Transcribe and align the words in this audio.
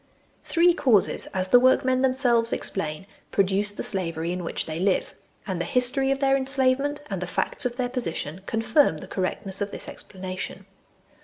Three 0.43 0.73
causes, 0.73 1.27
as 1.27 1.49
the 1.49 1.59
workmen 1.59 2.01
themselves 2.01 2.51
ex 2.51 2.71
plain, 2.71 3.05
produce 3.29 3.71
the 3.71 3.83
slavery 3.83 4.31
in 4.31 4.43
which 4.43 4.65
they 4.65 4.79
live; 4.79 5.13
and 5.45 5.61
the 5.61 5.65
history 5.65 6.09
of 6.09 6.17
their 6.17 6.35
enslavement 6.35 7.01
and 7.11 7.21
the 7.21 7.27
facts 7.27 7.67
of 7.67 7.75
their 7.77 7.87
position 7.87 8.41
confirm 8.47 8.97
the 8.97 9.07
correctness 9.07 9.61
of 9.61 9.69
this 9.69 9.87
explanation. 9.87 10.65